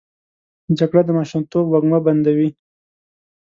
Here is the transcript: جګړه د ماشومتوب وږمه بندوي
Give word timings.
جګړه 0.77 1.01
د 1.05 1.09
ماشومتوب 1.17 1.65
وږمه 1.69 1.99
بندوي 2.05 2.49